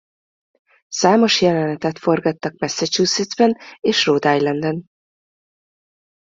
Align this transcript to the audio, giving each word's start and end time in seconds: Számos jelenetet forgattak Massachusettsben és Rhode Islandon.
Számos 0.87 1.41
jelenetet 1.41 1.99
forgattak 1.99 2.57
Massachusettsben 2.59 3.57
és 3.79 4.05
Rhode 4.05 4.35
Islandon. 4.35 4.85